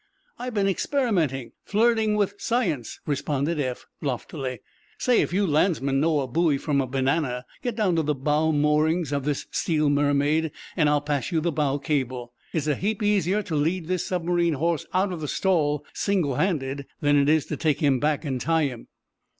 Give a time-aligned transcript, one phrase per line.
[0.39, 4.61] "I've been experimenting—flirting with science," responded Eph, loftily.
[4.97, 8.51] "Say, if you landsmen know a buoy from a banana, get down to the bow
[8.51, 12.33] moorings of this steel mermaid, and I'll pass you the bow cable.
[12.51, 16.87] It's a heap easier to lead this submarine horse out of the stall, single handed,
[17.01, 18.87] than it is to take him back and tie him."